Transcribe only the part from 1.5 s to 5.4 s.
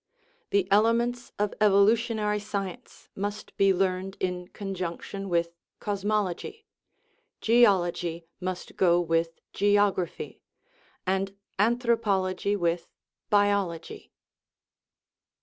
evolutionary science, must be learned in conjunction